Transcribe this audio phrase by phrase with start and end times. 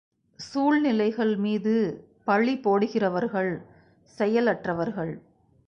[0.39, 1.73] சூழ்நிலைகள் மீது
[2.23, 3.51] பழி போடுகிறவர்கள்
[4.17, 5.13] செயலற்றவர்கள்.